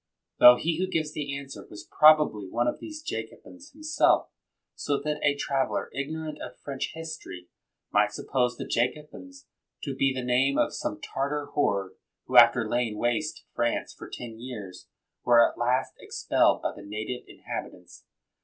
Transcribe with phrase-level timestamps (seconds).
[0.39, 4.29] tho he who gives the answer was probably one of these Jac obins himself;
[4.73, 7.49] so that a traveler, ignorant of French history,
[7.91, 9.45] might suppose the Jacobins
[9.83, 11.91] to be the name of some Tartar horde
[12.25, 14.87] who, after 94 MACKINTOSH laying waste Prance for ten years,
[15.23, 18.03] were at last expelled by the native inhabitants.